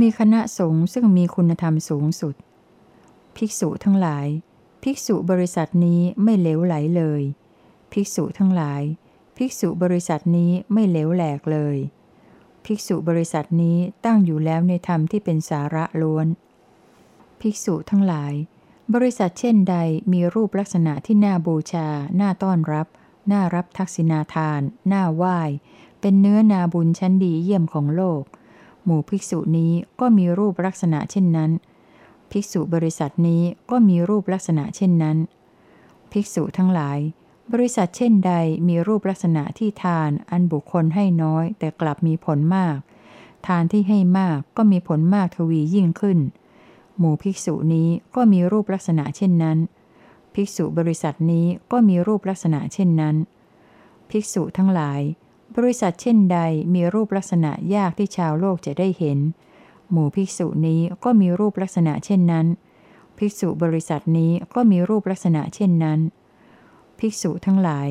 [0.00, 2.34] มีคณะสงฆ์ซึ่งมีคุณธรรมสูงสุด
[3.36, 4.26] ภิกษุทั้งหลาย
[4.82, 7.22] ภิกษุบริษัทนี้ไม่เลวไหลเลย
[7.92, 8.82] ภิกษุทั้งหลาย
[9.36, 11.76] ภิกษุบริษัทนี้ไม่เลวแหลกเลย
[12.64, 16.26] ภิกษุบริษัทนี้ตั้งอยู่แล้วในธรรมที่เป็นสาระล้วน
[17.40, 18.32] ภิกษุทั้งหลาย
[18.94, 19.76] บริษัทเช่นใด
[20.12, 21.88] มีรูปลักษณะที่น่าบูชา
[22.20, 22.86] น่าต้อนรับ
[23.32, 24.60] น่ารับทักษิณาทาน
[24.92, 25.38] น่าไหว้
[26.00, 28.22] เป็นเนื้อนาบุญชั้นดีเยี่ยมของโลก
[28.86, 31.50] หมู่ภิกษุนี้ก็มีรูปลักษณะเช่นนั้น
[32.30, 35.16] ภิกษุบริษัทนี้ก็มีรูปลักษณะเช่นนั้น
[36.12, 36.98] ภิกษุทั้งหลาย
[37.52, 38.32] บริษัทเช่นใด
[38.68, 42.78] มีรูปลักษณะที่ทานอันบุคคลให้น้อย แต่กลับมีผลมาก
[43.46, 46.18] ทานที่ให้มากก็มีผลมากทวียิ่งขึ้น
[46.98, 49.58] หมู่ภิกษุนี้ก็มีรูปลักษณะเช่นนั้น
[50.34, 53.16] ภิกษุบริษัทนี้ก็มีรูปลักษณะเช่นนั้น
[54.10, 55.00] ภิกษุทั้งหลาย
[55.56, 56.38] บริษัทเช่นใด
[56.74, 59.18] มีรูปลักษณะยากที่ชาวโลกจะได้เห็น
[59.90, 62.46] หมู่ภิกษุนี้ก็มีรูปลักษณะเช่นนั้น
[63.18, 66.00] ภิกษุบริษัทนี้ก็มีรูปลักษณะเช่นนั้น
[66.98, 67.88] ภิกษุทั้งหลาย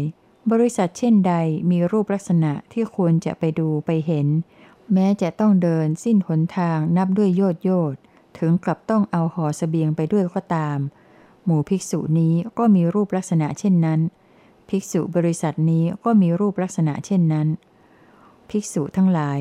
[0.52, 1.34] บริษัทเช่นใด
[1.72, 4.28] มีรูปลักษณะที่ควรจะไปดูไปเห็น
[4.94, 7.96] แม้จะต้องเดินสิ้นหนทางนับด้วยโยดโยด
[8.38, 10.78] ถึงกลับต้องเอาห่อสเสบียงไปด้วยก็ตาม
[11.46, 14.00] หมู่ภิกษุนี้ก็มีรูปลักษณะเช่นนั้น
[14.70, 17.48] ภิกษุบริษัทนี้ก็มีรูปลักษณะเช่นนั้น
[18.50, 19.40] ภิกษุทั้งหลาย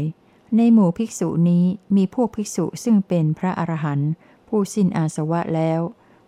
[0.57, 1.65] ในหมู่ภิกษุนี้
[1.97, 4.11] มีพวกภิกษุซึ่งเป็นพระอรหันต์
[4.49, 5.81] ผู้สิ้นอาสวะแล้ว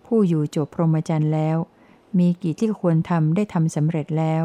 [0.06, 1.56] ผู้อยู่จบพรหมจรรย์แล้ว
[2.18, 4.42] มีกิจที่ควรทำได้ทำสำเร็จแล้ว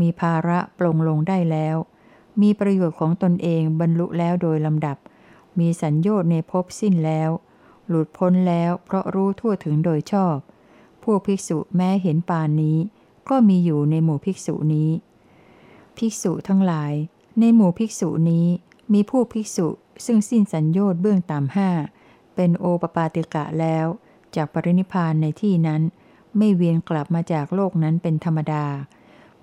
[0.00, 1.76] มีภาระปลงลงได้แล้ว
[2.42, 4.96] มีประโยชน์ของตนเองบรรลุแล้วโดยลำดับ
[5.58, 7.30] มีสัญญาณในภพสิ้นแล้ว
[7.88, 10.36] หลุดพ้นแล้วเพราะรู้ทั่วถึงโดยชอบ
[11.02, 12.78] พวกภิกษุแม้เห็นปานนี้
[13.28, 14.90] ก็มีอยู่ในหมู่ภิกษุนี้
[15.96, 16.92] ภิกษุทั้งหลาย
[17.40, 18.46] ในหมู่ภิกษุนี้
[18.92, 19.68] มีผู้ภิกษุ
[20.06, 21.70] ซึ่งสิ้นสัญญาณเบื้องต่ำห้า
[22.34, 23.86] เป็นโอปปาติกะแล้ว
[24.34, 25.82] จากปรินิพานในที่นั้น
[26.36, 28.66] ไม่เวียนกลับมาจากโลกนั้นเป็นธรรมดา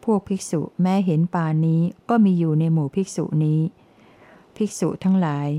[0.03, 3.61] พวกภิกษุแม้เห็นปานนี้ก็มีอยู่ในหมู่ภิกษุนี้
[4.55, 5.49] ภิกษุทั้งหลาย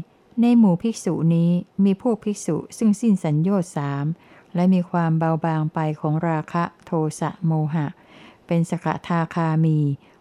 [0.42, 1.50] ในหมู่ภิกษุนี้
[1.84, 4.04] มีพวกภิกษุซึ่งสิ้นสัญญาสาม
[4.54, 7.86] และมีความเบาบางไปของราคะ โทสะโมหะ
[8.52, 9.78] เป็นสกทาคามี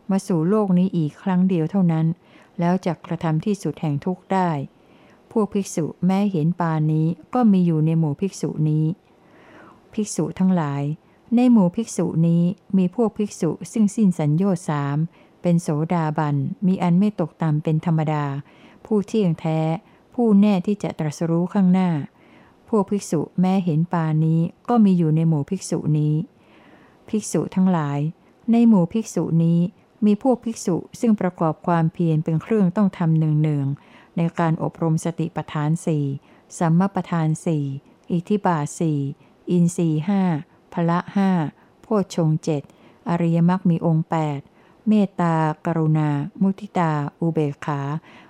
[0.10, 2.06] มาสู่โลกนี้อีกครั้งเดียวเท่านั้น
[2.60, 4.50] แล้วจะกระทำที่สุดแห่งทุกข์ได้
[5.32, 8.86] พวกภิกษุแม้เห็นปานนี้ก็มีอยู่ในหมู่ภิกษุนี้
[9.94, 10.84] ภิกษุทั้งหลาย
[11.36, 12.44] ในหมู่ภิกษุนี้
[12.78, 14.98] มีพวกภิกษุซึ่งสิ้นสัญญาสาม
[15.42, 16.36] เป็นโสดาบัน
[16.66, 18.26] มีอันไม่ตกต่ำเป็นธรรมดา
[18.86, 19.60] ผู้เที่ยงแท้
[20.16, 21.90] ผู้แน่ที่จะตรัสรู้ข้างหน้า
[22.70, 26.16] พวกภิกษุแม้เห็นปานนี้ก็มีอยู่ในหมู่ภิกษุนี้
[27.10, 28.00] ภิกษุทั้งหลาย
[28.52, 29.60] ในหมู่ภิกษุนี้
[30.06, 36.06] มีพวกภิกษุซึ่งประกอบความเพียรเป็นเครื่องต้องทำเนืองๆในการอบรมสติปัฏฐานสี่
[36.58, 37.66] สัมมาปัฏฐานสี่
[38.12, 39.00] อิทิบาสี่
[39.52, 40.22] อินสีห้า
[40.74, 41.30] พละห้า
[41.82, 42.62] โพชงเจ็ด
[43.10, 44.08] อริยมรรคมีองค์
[44.48, 46.10] 8 เมตตา กรุณา
[46.42, 47.80] มุทิตา อุเบกขา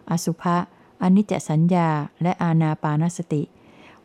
[0.10, 0.58] อสุภะ
[1.02, 1.90] อนิจจสัญญา
[2.22, 3.44] และอาณาปานสติ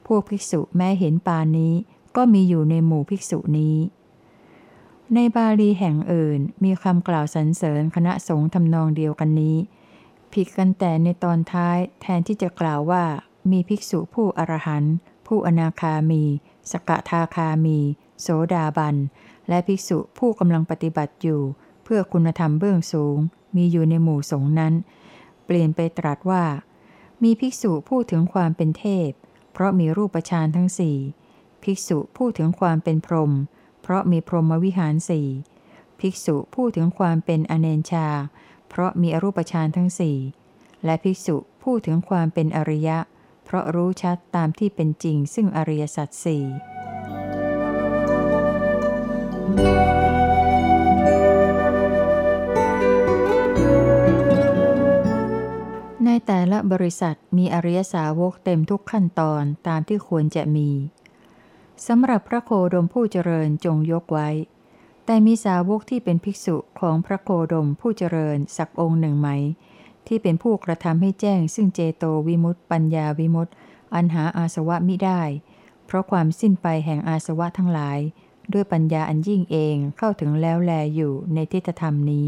[0.06, 1.74] พวกภิกษุแม้เห็นปานนี้
[2.16, 3.76] ก็มีอยู่ในหมู่ภิกษุนี้
[5.12, 9.56] ในบาลีแห่งอื่นมีคำกล่าวสรรเสริญคณะสงฆ์ทำนองเดียวกันนี้
[10.32, 13.04] ผิดกันแต่ในตอนท้ายแทนที่จะกล่าวว่า
[13.50, 14.94] มีภิกษุผู้อรหันต์
[15.26, 16.22] ผู้อนาคามี
[16.70, 17.78] สกทาคามี
[18.20, 18.96] โสดาบัน
[19.48, 21.42] และภิกษุผู้กำลังปฏิบัติอยู่
[21.84, 23.16] เพื่อคุณธรรมเบื้องสูง
[23.56, 24.74] มีอยู่ในหมู่สงฆ์นั้น
[25.44, 26.44] เปลี่ยนไปตรัสว่า
[27.22, 29.10] มีภิกษุพูดถึงความเป็นเทพ
[29.52, 30.96] เพราะมีรูปฌานทั้งสี่
[31.62, 33.32] ภิกษุพูดถึงความเป็นพรหม
[33.86, 35.28] เพราะมีพรหมวิหารสี่
[36.00, 38.08] ภิกษุพูดถึงความเป็นอเนนชา
[38.68, 40.18] เพราะมีอรูปฌานทั้งสี่
[40.84, 42.98] และภิกษุพูดถึงความเป็นอริยะ
[43.44, 46.44] เพราะรู้ชัดตามที่เป็นจริงซึ่งอริยสัจสี่
[56.04, 60.70] ในแต่ละบริษัทมีอริยสาวกเต็มทุกขั้นตอนตามที่ควรจะมี
[61.86, 64.28] สำหรับพระโคดมผู้เจริญจงยกไว้
[65.06, 69.28] แต่มีสาวกที่เป็นภิกษุของพระโคดมผู้เจริญสักองค์หนึ่งไหม
[70.06, 73.52] ที่เป็นผู้กระทำให้แจ้ง ซึ่งเจโตวิมุตติปัญญาวิมุตติ
[73.94, 75.22] อันหาอาสวะมิได้
[75.86, 77.98] เพราะความสิ้นไปแห่งอาสวะทั้งหลาย
[78.52, 82.26] ด้วยปัญญาอันยิ่งเองเข้าถึงแล้วแลอยู่ในทิฏฐธรรมนี้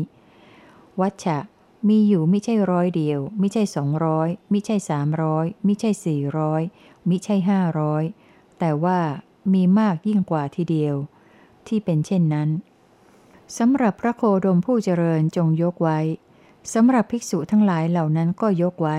[1.00, 1.38] วัชชะ
[1.88, 6.62] มีอยู่ไม่ใช่ร้อยเดียวไม่ใช่สองร้อยไม่ใช่สามร้อยไม่ใช่สี่ร้อย
[7.06, 8.04] ไมิใช่ห้าร้อย
[8.58, 8.98] แต่ว่า
[9.54, 10.94] มีมากยิ่งกว่าทีเดียว
[11.66, 12.48] ที่เป็นเช่นนั้น
[13.58, 15.98] สำหรับพระโคดมผู้เจริญจงยกไว้
[16.72, 18.98] สำหรับภิกษุทั้งหลายเหล่านั้นก็ยกไว้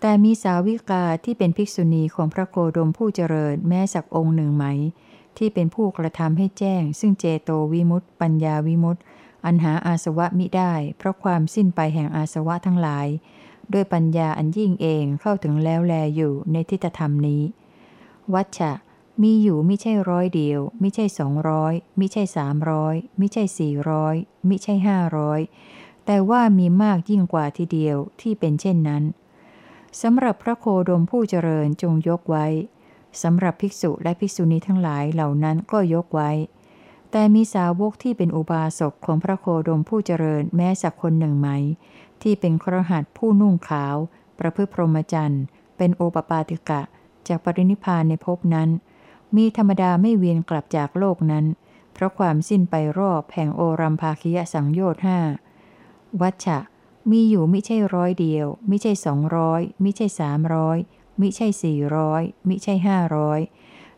[0.00, 4.64] แต่มีสาวิกาที่เป็นภิกษุณีของพระโคดมผู้เจริญแม้สักองค์หนึ่งไหม
[5.36, 9.02] ที่เป็นผู้กระทำให้แจ้ง ซึ่งเจโตวิมุตต์ปัญญาวิมุตต์
[9.44, 13.06] อันหาอาสวะมิได้ เพราะความสิ้นไปแห่งอาสวะทั้งหลาย
[13.72, 17.42] ด้วยปัญญาอันยิ่งเองเข้าถึงแล้วแลอยู่ในทิฏฐธรรมนี้
[18.34, 18.72] วัชชะ
[19.22, 24.14] มีอยู่ไม่ใช่ร้อยเดียวไม่ใช่สองร้อยไม่ใช่สามร้อยไม่ใช่สี่ร้อย
[24.46, 25.40] ไม่ใช่ห้าร้อย
[26.06, 29.02] แต่ว่ามีมากยิ่งกว่าทีเดียวที่เป็นเช่นนั้น
[30.02, 32.46] สำหรับพระโคดมผู้เจริญจงยกไว้
[33.22, 36.30] สำหรับภิกษุและภิกษุณีทั้งหลายเหล่านั้นก็ยกไว้
[37.10, 41.48] แต่มีสาวกที่เป็นอุบาสกของพระโคดมผู้เจริญแม้สักคนหนึ่งไหม
[42.22, 43.96] ที่เป็นครหัสผู้นุ่งขาว
[44.38, 45.42] ประพฤติพรหมจรรย์
[45.76, 46.82] เป็นโอปปาติกะ
[47.28, 48.68] จากปรินิพานในภพนั้น
[49.36, 51.44] มีธรรมดาไม่เวียนกลับจากโลกนั้น
[51.92, 55.18] เพราะความสิ้นไปรอบแห่งโอรัมภาคิยสังโยชน์ห้า
[56.20, 56.58] วัชชะ
[57.10, 60.78] มีอยู่ไม่ใช่ร้อยเดียวไม่ใช่สองร้อยไม่ใช่สามร้อย
[61.20, 63.40] มิใช่สี่ร้อยมิใช่ห้าร้อย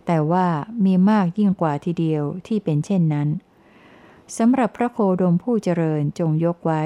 [0.06, 0.46] แต่ว่า
[0.84, 3.28] มีมากยิ่งกว่าทีเดียวที่เป็นเช่นนั้น
[4.36, 6.82] สำหรับพระโคดมผู้เจริญจงยกไว้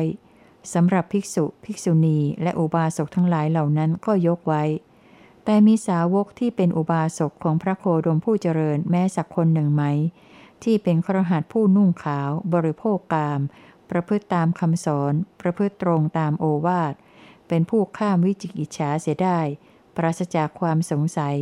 [0.73, 4.63] สำหรับภิกษุ ภิกษุณี และอุบาสกทั้งหลายเหล่านั้นก็ยกไว้
[5.45, 9.85] แต่มีสาวกที่เป็นอุบาสกของพระโคดมผู้เจริญแม้สักคนหนึ่งไหม
[10.65, 13.41] ที่เป็นครหัสผู้นุ่งขาว บริโภคกาม
[13.91, 16.95] ประพฤติตามคำสอน ประพฤติตรงตามโอวาท
[17.49, 19.41] เป็นผู้ข้ามวิจิกิจฉาเสียได้
[19.97, 21.37] ปราศจากความสงสัย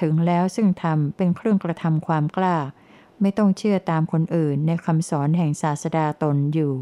[0.00, 2.56] ถึงแล้วซึ่งธรรมเป็นเครื่องกระทำความกล้า
[3.20, 6.74] ไม่ต้องเชื่อตามคนอื่นในคำสอนแห่งศาสดาตนอยู่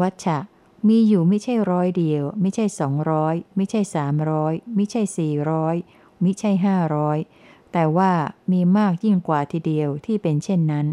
[0.00, 0.38] วัชชะ
[0.86, 5.76] มีอยู่ไม่ใช่ร้อยเดียว ไม่ใช่สองร้อยไม่ใช่สามร้อยไม่ใช่สี่ร้อย
[6.20, 7.18] ไมิใช่ห้าร้อย
[7.72, 8.12] แต่ว่า
[8.52, 10.86] มีมากยิ่งกว่าทีเดียวที่เป็นเช่นนั้น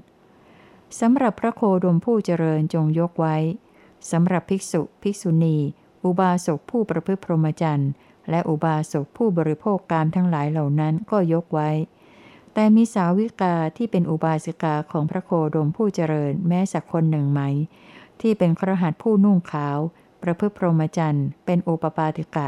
[0.99, 3.35] สำหรับพระโคดมผู้เจริญจงยกไว้
[4.11, 5.57] สำหรับภิกษุภิกษุณี
[6.03, 7.91] อุบาสกผู้ประพฤติพรหมจรรย์
[8.29, 11.69] และอุบาสกผู้บริโภคกามทั้งหลายเหล่านั้นก็ยกไว้
[12.53, 17.41] แต่มีสาวิกาที่เป็นอุบาสิกาของพระโคดมผู้เจริญแม้สักคนหนึ่งไหม
[18.21, 19.77] ที่เป็นครหัสผู้นุ่งขาว
[20.21, 22.47] ประพฤติพรหมจรรย์เป็นโอปปาติกะ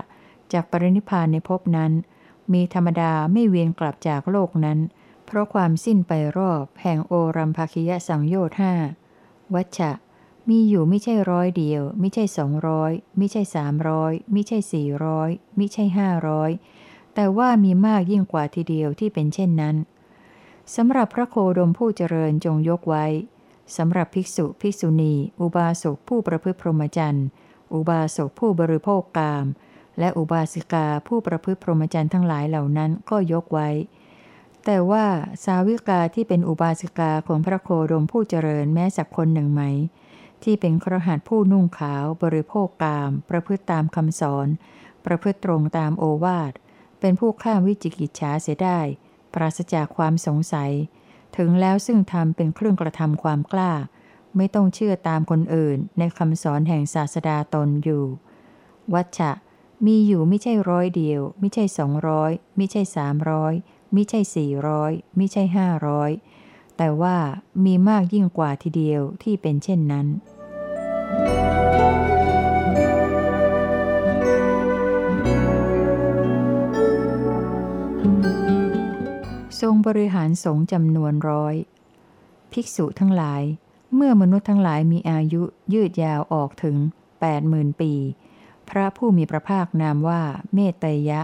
[0.51, 1.91] จากปรินิพานในภพนั้น
[2.53, 4.79] มีธรรมดาไม่เวียนกลับจากโลกนั้น
[5.25, 8.73] เพราะความสิ้นไปรอบแห่งโอรัมภคิยสังโยชน์ห้า
[9.53, 9.91] วัชชะ
[10.49, 16.51] มีอยู่ไม่ใช่ร้อยเดียว ไม่ใช่สองร้อยไม่ใช่สามร้อยไม่ใช่สี่ร้อยไม่ใช่ห้าร้อย
[17.13, 19.75] แต่ว่ามีมากยิ่งกว่าทีเดียวที่เป็นเช่นนั้น
[20.75, 23.05] สำหรับพระโคดมผู้เจริญจงยกไว้
[23.77, 27.27] สำหรับภิกษุภิกษุณี อุบาสกผู้ประพฤติพรหมจรรย์
[27.73, 29.45] อุบาสกผู้บริโภคกาม
[29.99, 33.69] และอุบาสิกาผู้ประพฤติพรหมจรรย์ทั้งหลายเหล่านั้นก็ยกไว้
[34.65, 35.05] แต่ว่า
[35.43, 39.61] สาวิกาที่เป็นอุบาสิกาของพระโคดมผู้เจริญแม้สักคนหนึ่งไหม
[40.43, 44.47] ที่เป็นครหัสผู้นุ่งขาวบริโภคกาม ประพฤติตามคำสอน
[45.05, 46.53] ประพฤติตรงตามโอวาท
[46.99, 48.79] เป็นผู้ข้ามวิจิกิจฉาเสียได้
[49.33, 50.71] ปราศจากความสงสัย
[51.37, 53.73] ถึงแล้วซึ่งทำเป็นเครื่องกระทำความกล้า
[54.37, 58.03] ไม่ต้องเชื่อตามคนอื่นในคำสอนแห่งศาสดาตนอยู่
[58.93, 59.31] วัชชะ
[59.85, 63.53] มีอยู่ไม่ใช่ร้อยเดียว ไม่ใช่สองร้อยไม่ใช่สามร้อย
[63.93, 66.11] ไม่ใช่สี่ร้อยไม่ใช่ห้าร้อย
[66.77, 67.17] แต่ว่า
[67.65, 70.07] มีมากยิ่งกว่าทีเดียวที่เป็นเช่นนั้น
[79.85, 81.55] บริหารสงจำนวนร้อย
[82.51, 83.43] ภิกษุทั้งหลาย
[83.95, 85.41] เมื่อมนุษย์ทั้งหลายมีอายุ
[85.73, 86.77] ยืดยาวออกถึง
[87.19, 87.93] แปดหมื่นปี
[88.69, 90.21] พระผู้มีพระภาคนามว่า
[90.53, 91.21] เมตยยะ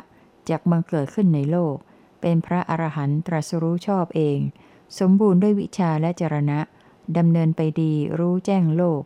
[0.50, 1.76] จากบังเกิดขึ้นในโลก
[2.22, 4.40] เป็นพระอรหันตรัสรู้ชอบเอง
[5.00, 6.60] สมบูรณ์ด้วยวิชาและจรณะ
[7.18, 9.02] ดำเนินไปดีรู้แจ้งโลก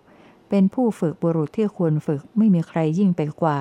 [0.50, 3.60] เป็นผู้ฝึกบุรุษที่ควรฝึกไม่มีใครยิ่งไปกว่า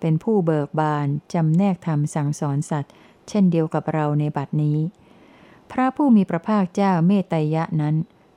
[0.00, 2.92] เป็นผู้เบิกบานจำแนกธรรมสั่งสอนสัตว์
[3.28, 4.78] เช่นเดียวกับเราในบัดนี้
[5.72, 7.96] พระผู้มีพระภาคเจ้าเมตยะนั้น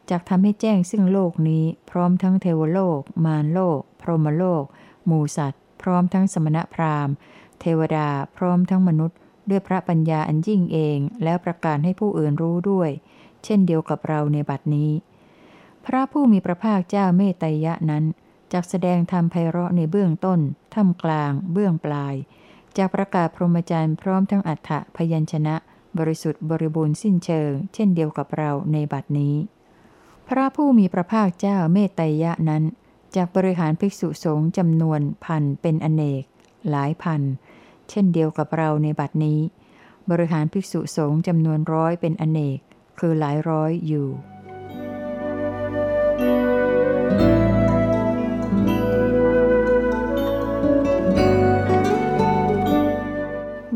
[0.10, 4.64] จะทำให้แจ้งซึ่งโลกนี้ พร้อมทั้งเทวโลก มารโลก พรหมโลก
[5.06, 7.14] หมูสัตว์ พร้อมทั้งสมณพราหมณ์
[7.60, 8.08] เทวดา
[8.38, 9.18] พร้อมทั้งมนุษย์
[9.50, 12.90] ด้วยพระปัญญาอันยิ่งเอง แล้วประกาศให้ผู้อื่นรู้ด้วย
[13.44, 14.92] เช่นเดียวกับเราในบัดนี้
[15.86, 18.04] พระผู้มีพระภาคเจ้าเมตยะนั้น
[18.54, 20.40] จากแสดงธรรมไพเราะในเบื้องต้น
[20.74, 22.16] ท่ามกลาง เบื้องปลาย
[22.78, 25.56] จากประกาศพรหมจรรย์พร้อมทั้งอัฏฐพยัญชนะ
[25.98, 29.36] บริสุทธิ์บริบูรณ์สิ้นเชิง เช่นเดียวกับเราในบัดนี้
[30.28, 32.64] พระผู้มีพระภาคเจ้าเมตยะนั้น
[33.16, 36.24] จากบริหารภิกษุสงฆ์จำนวนพันเป็นอเนก
[36.70, 37.22] หลายพัน
[37.90, 39.40] เช่นเดียวกับเราในบัดนี้
[40.10, 42.60] บริหารภิกษุสงฆ์จำนวนร้อยเป็นอเนก
[43.00, 44.08] คือหลายร้อยอยู่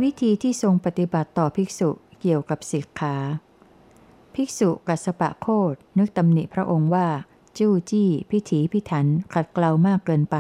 [0.04, 1.90] วิธีที่ทรงปฏิบัติต่อภิกษุ
[2.22, 3.16] เกี่ยวกับสิกขา
[4.36, 7.08] ภิกษุกัสปะโคดนึกตำหนิพระองค์ว่า
[7.58, 10.38] จู้จี้ พิถีพิถันขัดเกลามากเกินไป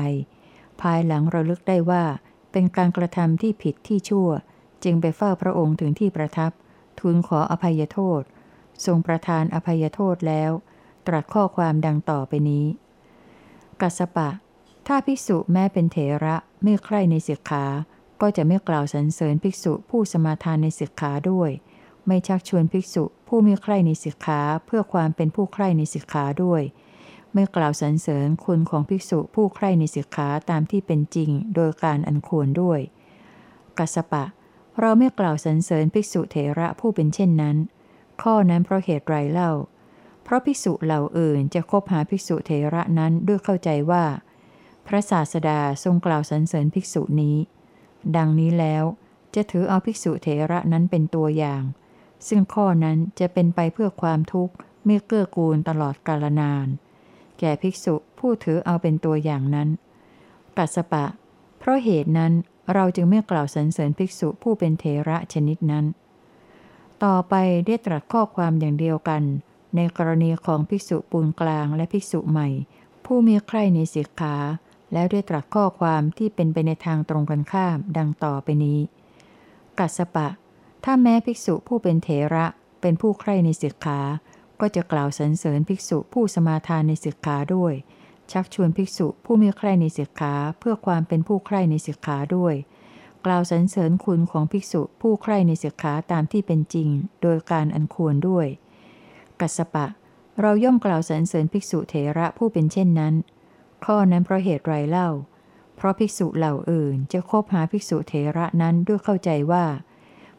[0.82, 2.04] ภายหลังระลึกได้ว่า
[2.52, 4.30] เป็นการกระทำที่ผิดที่ชั่ว
[4.84, 6.52] จึงไปเฝ้าพระองค์ถึงที่ประทับ
[7.00, 8.22] ทูลขออภัยโทษ
[8.86, 10.52] ทรงประทานอภัยโทษแล้ว
[11.08, 12.66] ตรัสข้อความดังต่อไปนี้
[13.82, 14.30] กัสปะ
[14.88, 17.66] ถ้าภิกษุแม้เป็นเถระไม่ใคร่ในสิกขา
[18.26, 21.52] ก็จะไม่กล่าวสรรเสริญภิกษุผู้สมาทานในสิกขาด้วย
[22.08, 26.62] ไม่ชักชวนภิกษุผู้มีใคร่ในสิกขาเพื่อความเป็นผู้ใคร่ในสิกขาด้วย
[27.34, 32.80] ไม่กล่าวสรรเสริญคุณของภิกษุผู้ใคร่ในสิกขาตามที่เป็นจริง โดยการอันควรด้วย
[33.78, 34.26] กัสปะ
[34.80, 37.58] เราไม่กล่าวสรรเสริญภิกษุเถระผู้เป็นเช่นนั้น
[38.22, 39.52] ข้อนั้นเพราะเหตุไรเล่า
[40.24, 44.06] เพราะภิกษุเหล่าอื่นจะคบหาภิกษุเถระนั้นด้วยเข้าใจว่า
[44.88, 47.38] พระศาสดาทรงกล่าวสรรเสริญภิกษุนี้
[48.18, 48.84] ดังนี้แล้ว
[49.36, 51.64] จะถือเอาภิกษุเถระนั้นเป็นตัวอย่าง
[52.28, 54.54] ซึ่งข้อนั้นจะเป็นไปเพื่อความทุกข์
[54.86, 56.68] ไม่เกื้อกูลตลอดกาลนาน
[57.40, 59.70] แก่ภิกษุผู้ถือเอาเป็นตัวอย่างนั้น
[60.58, 61.06] กัสปะ
[61.60, 62.34] เพราะเหตุนั้น
[62.74, 65.86] เราจึงไม่กล่าวสรรเสริญภิกษุผู้เป็นเถระชนิดนั้น
[67.04, 67.34] ต่อไป
[67.66, 69.24] ได้ตรัสข้อความอย่างเดียวกัน
[69.76, 72.50] ในกรณีของภิกษุปูนกลางและภิกษุใหม่
[73.06, 74.36] ผู้มีใครในสิกขา
[74.94, 78.80] แล้วได้ตรัสข้อความที่เป็นไปในทางตรงกันข้ามดังต่อไปนี้
[79.80, 80.28] กัสปะ
[80.84, 82.46] ถ้าแม้ภิกษุผู้เป็นเถระ
[82.82, 84.00] เป็นผู้ใคร่ในศิกขา
[84.60, 87.74] ก็จะกล่าวสรรเสริญภิกษุผู้สมาทานในศิกขาด้วย
[88.32, 92.56] ชักชวนภิกษุผู้มีใคร่ในศิกขาเพื่อความเป็นผู้ใคร่ในศิกขาด้วย
[93.26, 96.90] กล่าวสรรเสริญคุณของภิกษุผู้ใคร่ในศิกขาตามที่เป็นจริง
[97.22, 98.48] โดยการอันควรด้วย
[99.40, 99.86] กัสปะ
[100.42, 103.14] เราย่อมกล่าวสรรเสริญภิกษุเถระผู้เป็นเช่นนั้น
[103.86, 105.10] ข้อนั้นเพราะเหตุไรเล่า
[105.76, 109.66] เพราะภิกษุเหล่าอื่นจะคบหาภิกษุเถระนั้นด้วยเข้าใจว่า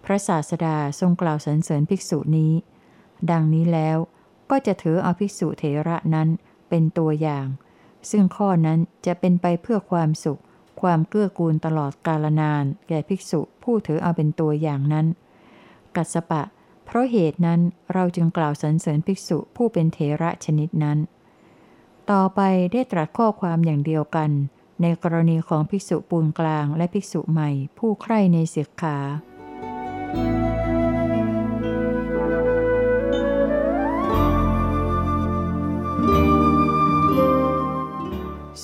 [0.04, 2.52] พระศาสดาทรงกล่าวสรรเสริญภิกษุนี้
[3.30, 3.98] ดังนี้แล้ว
[4.50, 6.28] ก็จะถือเอาภิกษุเถระนั้น
[6.68, 7.46] เป็นตัวอย่าง
[8.10, 10.40] ซึ่งข้อนั้นจะเป็นไปเพื่อความสุข
[10.80, 15.06] ความเกื้อกูลตลอดกาลนาน แก่ภิกษุผู้ถือเอาเป็นตัวอย่างนั้น
[15.96, 16.42] กัสปะ
[16.84, 17.60] เพราะเหตุนั้น
[17.92, 20.98] เราจึงกล่าวสรรเสริญภิกษุผู้เป็นเถระชนิดนั้น
[22.12, 22.40] ต่อไป
[22.72, 24.30] ได้ตรัสข้อความอย่างเดียวกัน
[24.82, 28.98] ในกรณีของภิกษุปูนกลางและภิกษุใหม่ ผู้ใคร่ในศิกขา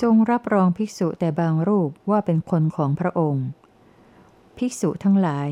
[0.00, 3.47] ทรงรับรองภิกษุแต่บางรูปว่าเป็นคนของพระองค์
[4.59, 5.49] ภิกษุทั้งหลาย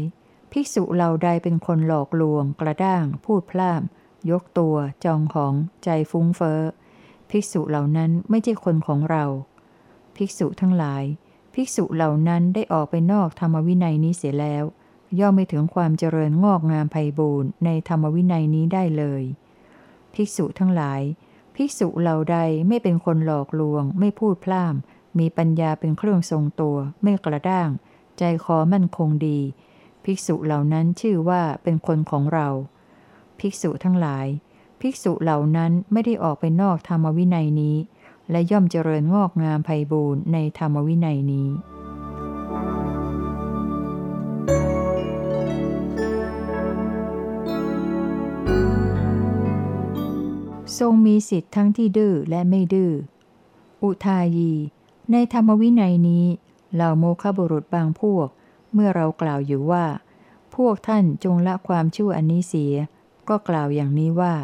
[0.52, 3.83] ภิกษุเหล่าใดเป็นคนหลอกลวง กระด้าง พูดพล่าม
[4.30, 5.54] ยกตัว จองของ
[5.85, 6.61] ใจฟุ้งเฟ้อ
[7.30, 9.25] ภิกษุเหล่านั้นไม่ใช่คนของเรา
[10.16, 11.04] ภิกษุทั้งหลาย
[11.54, 14.64] ภิกษุเหล่านั้นได้ออกไปนอกธรรมวินัยนี้เสียแล้ว
[15.18, 19.23] ย่อมไม่ถึงความเจริญงอกงามไพบูรณ์ในธรรมวินัยนี้ได้เลย
[20.14, 21.00] ภิกษุทั้งหลาย
[21.54, 24.75] ภิกษุเหล่าใดไม่เป็นคนหลอกลวง ไม่พูดพล่าม
[25.18, 27.68] มีปัญญาเป็นเครื่องทรงตัว ไม่กระด้าง
[28.18, 29.38] ใจคอมั่นคงดี
[30.04, 32.49] ภิกษุเหล่านั้นชื่อว่าเป็นคนของเรา
[33.38, 34.26] ภิกษุทั้งหลาย
[34.80, 37.76] ภิกษุเหล่านั้นไม่ได้ออกไปนอกธรรมวินัยนี้
[38.30, 41.49] และย่อมเจริญงอกงามไพบูรณ์ในธรรมวินัยนี้
[50.78, 52.92] ทรงมีสิทธิ์ทั้งที่ดื้อและไม่ดื้อ
[53.82, 54.52] อุทายี
[55.12, 56.25] ในธรรมวินัยนี้
[56.75, 58.28] เหล่าโมฆะบุรุษบางพวก
[58.73, 59.85] เมื่อเรากล่าวอยู่ว่า
[60.54, 62.75] พวกท่านจงละความชั่วอันนี้เสีย
[63.28, 64.35] ก็กล่าวอย่างนี้ว่า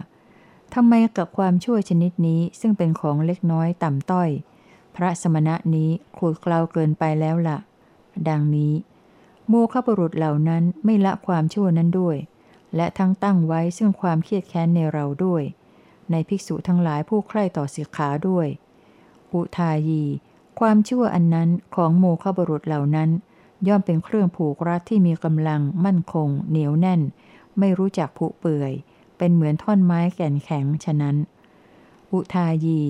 [0.75, 4.31] ทำไมกับความชั่วชนิดนี้ซึ่งเป็นของเล็กน้อยต่ำต้อย
[4.97, 7.59] พระสมณะนี้ขูดกลาวเกินไปแล้วละ่ะ
[8.29, 8.73] ดังนี้
[9.49, 12.17] โมฆะบุรุษเหล่านั้นไม่ละความชั่วนั้นด้วย
[12.77, 15.43] และทั้งตั้งไว้ซึ่งความเครียดแค้นในเราด้วย
[16.11, 18.47] ในภิกษุทั้งหลายผู้ใคร่ต่อสิกขาด้วย
[19.33, 20.05] อุทายี
[20.61, 23.11] ความชั่วอันนั้นของโมฆะบุรุษเหล่านั้น
[23.69, 27.01] ย่อมเป็นเครื่องผูกรัดที่มีกำลังมั่นคง เหนียวแน่น
[27.59, 28.73] ไม่รู้จักผุเปื่อย
[29.19, 31.17] เป็นเหมือนท่อนไม้แก่นแข็งฉะนั้น
[32.13, 32.81] อุทายี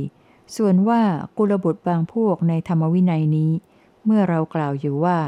[0.57, 1.03] ส่วนว่า
[1.37, 3.53] กุลบุตรบางพวกในธรรมวินัยนี้
[4.05, 5.19] เมื่อเรากล่าวอยู่ว่า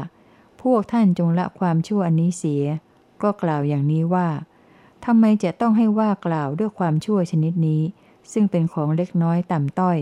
[0.61, 2.63] พวกท่านจงละความชั่วอันนี้เสีย
[3.21, 4.27] ก็กล่าวอย่างนี้ว่า
[5.05, 7.81] ทำไมจะต้องให้ว่ากล่าวด้วยความชั่วชนิดนี้
[8.31, 9.97] ซึ่งเป็นของเล็กน้อยต่ำต้อย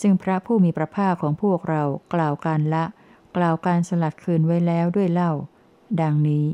[0.00, 1.82] ซึ่งพระผู้มีพระภาคของพวกเรา
[2.14, 2.84] กล่าวการละ
[3.36, 5.32] กล่าวการสลัดคืนไว้แล้วด้วยเล่า
[6.00, 6.46] ดังนี้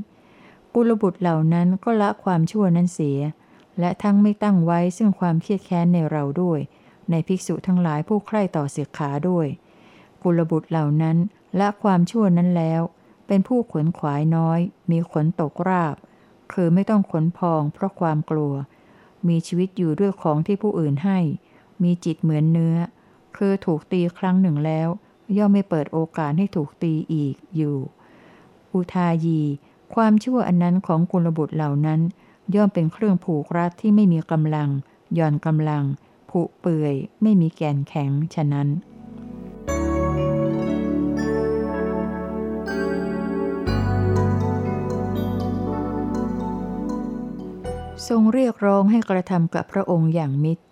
[0.75, 3.19] กุลบุตรเหล่านั้นก็ละความชั่วนั้นเสีย
[3.81, 6.61] และทั้งไม่ตั้งไว้ซึ่งความเครียดแค้นในเราด้วย
[7.11, 9.47] ในภิกษุทั้งหลายผู้ใคร่ต่อเสียขาด้วย
[10.23, 11.17] กุลบุตรเหล่านั้น
[11.61, 12.83] ละความชั่วนั้นแล้ว
[13.26, 14.61] เป็นผู้ขนขวายน้อย
[14.91, 15.97] มีขนตกราบ
[16.52, 18.55] คือไม่ต้องขนพองเพราะความกลัว
[19.29, 21.19] มีชีวิตอยู่ด้วยของที่ผู้อื่นให้
[21.83, 22.76] มีจิตเหมือนเนื้อ
[23.37, 24.88] คือถูกตีครั้งหนึ่งแล้ว
[25.37, 27.76] ย่อมไม่เปิดโอกาสให้ถูกตีอีกอยู่
[28.73, 29.41] อุทายี
[29.95, 32.00] ความชั่วอันนั้นของกุลบุตรเหล่านั้น
[32.54, 34.68] ย่อมเป็นเครื่องผูกรัดที่ไม่มีกำลัง
[35.18, 35.85] ย่อนกำลัง
[36.30, 38.68] ผุเปื่อย ไม่มีแกนแข็ง ฉะนั้น
[48.09, 50.62] ทรงเรียกร้องให้กระทำกับพระองค์อย่างมิตร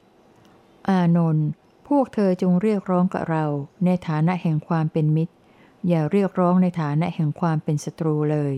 [0.88, 1.48] อานนท์
[1.88, 3.44] พวกเธอจงเรียกร้องกับเรา
[3.84, 5.34] ในฐานะแห่งความเป็นมิตร
[5.88, 8.54] อย่าเรียกร้องในฐานะแห่งความเป็นศัตรูเลย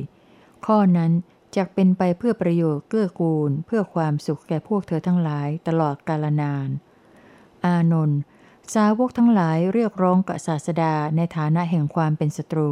[0.66, 1.12] ข้อนั้น
[1.56, 6.68] จะเป็นไปเพื่อประโยชน์เกื้อกูล เพื่อความสุขแก่พวกเธอทั้งหลายตลอดกาลนาน
[7.64, 8.20] อานนท์
[8.74, 12.70] สาวกทั้งหลายเรียกร้องกับศาสดาในฐานะแห่งความเป็นศัตรู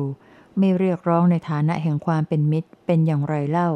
[0.59, 3.71] ไม่เรียกร้องในฐานะแห่งความเป็นมิตรเป็นอย่างไรเล่า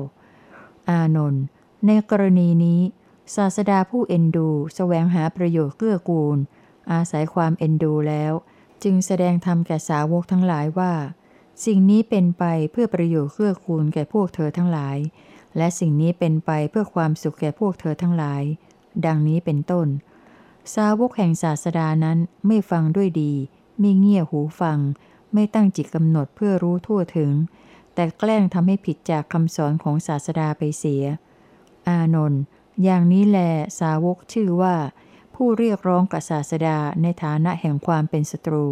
[0.91, 1.43] อานนท์
[1.87, 2.81] ในกรณีนี้
[3.37, 6.39] ศาสดาผู้เอ็นดูสแสวงหาประโยชน์เกื้อกูล
[6.93, 8.33] อาศัยความเอ็นดูแล้ว
[8.83, 10.93] จึงแสดงธรรมแก่สาวกทั้งหลายว่า
[11.65, 14.99] สิ่งนี้เป็นไปเพื่อประโยชน์เกื้อกูลแก่พวกเธอทั้งหลาย
[15.57, 18.43] และสิ่งนี้เป็นไปเพื่อความสุขแก่พวกเธอทั้งหลาย
[19.07, 19.89] ดังนี้เป็นต้น
[20.75, 23.33] สาวกแห่งศาสดานั้นไม่ฟังด้วยดี
[23.79, 24.79] ไม่เงี่ยหูฟัง
[25.33, 27.33] ไม่ตั้งจิตกำหนดเพื่อรู้ทั่วถึง
[27.95, 31.05] แต่แกล้งทำให้ผิดจากคำสอนของศาสดาไปเสีย
[31.89, 32.43] อานนท์
[32.83, 33.39] อย่างนี้แล
[33.81, 34.77] สาวกชื่อว่า
[35.35, 38.67] ผู้เรียกร้องกับศาสดาในฐานะแห่งความเป็นศัตรู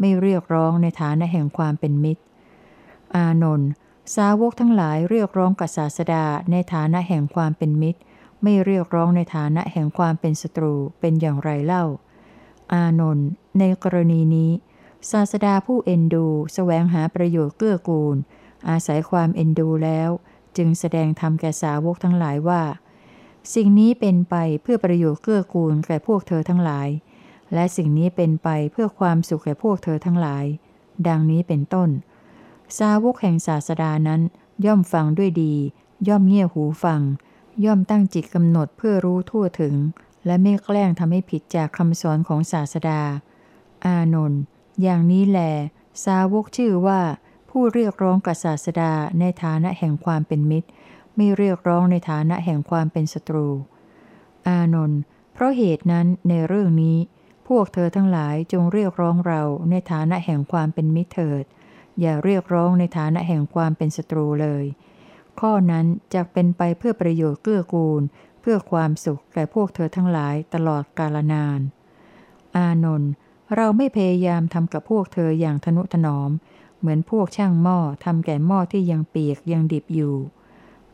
[0.00, 2.22] ไม่เรียกร้องในฐานะแห่งความเป็นมิตร
[3.16, 3.70] อานนท์
[4.16, 8.00] สาวกทั้งหลายเรียกร้องกับศาสดาในฐานะแห่งความเป็นมิตร
[8.42, 11.84] ไม่เรียกร้องในฐานะแห่งความเป็นศัตรูเป็นอย่างไรเล่า
[12.72, 13.28] อานนท์
[13.58, 14.50] ในกรณีนี้
[15.10, 18.16] ศาสดาผู้เอ็นดูสแสวงหาประโยชน์เกื้อกูล
[18.68, 20.10] อาศัยความเอ็นดูแล้ว
[20.56, 22.62] จึงแสดงธรรมแก่สาวกทั้งหลายว่า
[23.54, 26.88] สิ่งนี้เป็นไปเพื่อประโยชน์เกื้อกูลแก่พวกเธอทั้งหลาย
[27.54, 30.44] และสิ่งนี้เป็นไปเพื่อความสุขแก่พวกเธอทั้งหลาย
[31.08, 31.90] ดังนี้เป็นต้น
[32.78, 34.20] สาวกแห่งศาสดานั้น
[34.66, 35.54] ย่อมฟังด้วยดี
[36.08, 37.00] ย่อมเงี่ยหูฟัง
[37.64, 39.74] ย่อมตั้งจิตกำหนดเพื่อรู้ทั่วถึง
[40.26, 43.00] และไม่แกล้งทำให้ผิดจากคำสอนของศาสดา
[43.84, 44.40] อานนท์
[44.82, 45.40] อย่างนี้แหล
[46.04, 47.00] สาวกชื่อว่า
[47.50, 50.68] ผู้เรียกร้องกับศาสดาในฐานะแห่งความเป็นมิตร
[51.16, 53.48] ไม่เรียกร้องในฐานะแห่งความเป็นศัตรู
[54.48, 55.00] อานนท์
[55.32, 56.96] เพราะเหตุนั้นในเรื่องนี้
[57.54, 61.44] พวกเธอทั้งหลายจงเรียกร้องเราในฐานะแห่งความเป็นมิตรเถิด
[62.00, 64.64] อย่าเรียกร้องในฐานะแห่งความเป็นศัตรูเลย
[65.40, 68.02] ข้อนั้นจะเป็นไปเพื่อประโยชน์เกื้อกูล
[68.40, 71.60] เพื่อความสุขแก่พวกเธอทั้งหลายตลอดกาลนาน
[72.56, 73.10] อานนท์
[73.56, 76.30] เราไม่พยายามทำกับพวกเธออย่างทนุถนอม
[76.78, 80.14] เหมือนพวกช่างหม้อทำแก่หม้อที่ยังเปียกยังดิบอยู่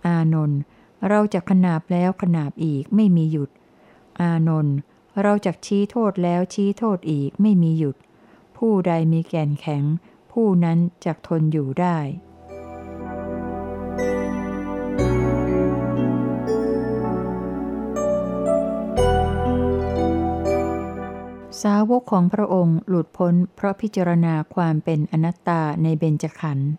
[0.07, 0.59] อานนท์
[1.09, 3.51] เราจะขนาบแล้วขนาบอีกไม่มีหยุด
[4.21, 4.77] อานนท์
[5.23, 7.97] เราจะชี้โทษแล้วชี้โทษอีกไม่มีหยุด
[8.57, 9.85] ผู้ใดมีแก่นแข็ง
[10.33, 11.99] ผู้นั้นจะทนอยู่ได้
[21.63, 26.71] สาวกของพระองค์หลุดพ้นเพราะพิจารณาความเป็นอนัตตาในเบญจขันธ์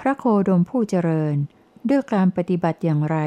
[0.00, 1.36] พระโคดมผู้เจริญ
[1.88, 3.18] ด้วยการปฏิบัติอย่างไร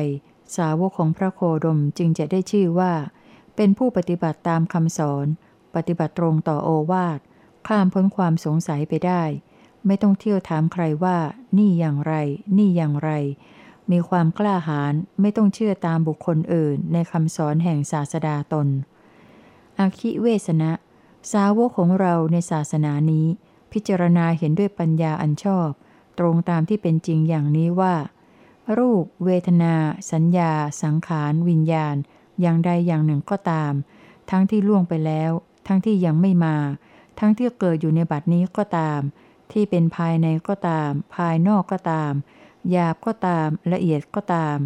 [0.55, 2.93] สาวกของพระโคดมจึงจะได้ชื่อว่า
[3.55, 5.25] เป็นผู้ปฏิบัติตามคำสอน
[5.75, 7.19] ปฏิบัติตรงต่อโอวาท
[7.67, 9.23] ข้ามพ้นความสงสัยไปได้
[9.85, 11.17] ไม่ต้องเที่ยวถามใครว่า
[11.57, 12.13] นี่อย่างไร
[12.57, 13.11] นี่อย่างไร
[13.91, 18.67] มีความกล้าหาญไม่ต้องเชื่อตามบุคคลอื่น ในคำสอนแห่งศาสดาตน
[19.79, 20.71] อาคิเวสนะ
[21.31, 23.27] สาวกของเราในศาสนานี้
[23.71, 25.69] พิจารณาเห็นด้วยปัญญาอันชอบ
[26.19, 27.95] ตรงตามที่เป็นจริงอย่างนี้ว่า
[28.77, 29.75] รูป เวทนา
[30.11, 30.51] สัญญา
[30.83, 31.95] สังขาร วิญญาณ
[32.41, 33.73] อย่างใดอย่างหนึ่งก็ตาม
[34.31, 35.31] ทั้งที่ล่วงไปแล้ว
[35.67, 36.57] ทั้งที่ยังไม่มา
[37.19, 38.99] ทั้งที่เกิดอยู่ในบัดนี้ก็ตาม
[39.51, 42.13] ที่เป็นภายในก็ตาม ภายนอกก็ตาม
[42.71, 44.57] หยาบก็ตาม ละเอียดก็ตาม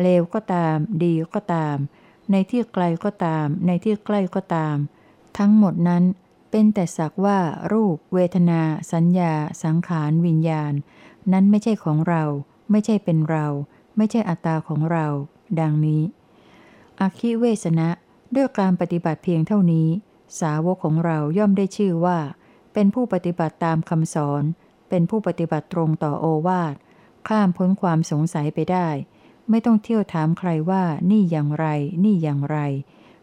[0.00, 1.76] เลวก็ตาม ดีก็ตาม
[2.30, 4.76] ในที่ไกลก็ตาม ในที่ใกล้ก็ตาม
[5.38, 6.04] ทั้งหมดนั้น
[6.50, 7.38] เป็นแต่สักว่า
[7.72, 9.32] รูป เวทนา สัญญา
[9.62, 10.72] สังขาร วิญญาณ
[11.32, 12.22] นั้นไม่ใช่ของเรา
[12.70, 13.46] ไม่ใช่เป็นเรา
[13.96, 15.06] ไม่ใช่อัตตาของเรา
[15.60, 16.02] ดังนี้
[17.00, 17.90] อคิเวสนะ
[18.34, 19.88] ด้วยการปฏิบัติเพียงเท่านี้
[20.40, 22.18] สาวกของเราย่อมได้ชื่อว่า
[22.72, 24.42] เป็นผู้ปฏิบัติตามคำสอน
[24.88, 26.74] เป็นผู้ปฏิบัติตรงต่อโอวาท
[27.28, 28.88] ข้ามพ้นความสงสัยไปได้
[29.50, 31.66] ไม่ต้องเที่ยวถามใครว่านี่อย่างไร
[32.04, 32.58] นี่อย่างไร